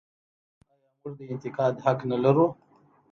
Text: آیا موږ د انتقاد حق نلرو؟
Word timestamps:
آیا 0.71 0.89
موږ 1.01 1.13
د 1.19 1.21
انتقاد 1.33 1.73
حق 1.85 1.99
نلرو؟ 2.09 2.45